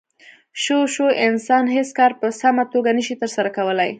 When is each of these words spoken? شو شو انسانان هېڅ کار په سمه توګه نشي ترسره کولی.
شو 0.63 0.79
شو 0.93 1.05
انسانان 1.27 1.65
هېڅ 1.75 1.89
کار 1.97 2.11
په 2.19 2.27
سمه 2.41 2.63
توګه 2.73 2.89
نشي 2.97 3.15
ترسره 3.21 3.49
کولی. 3.57 3.89